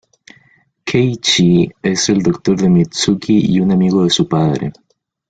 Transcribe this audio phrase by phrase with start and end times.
[0.83, 4.73] Keiichi es el doctor de Mitsuki y un amigo de su padre.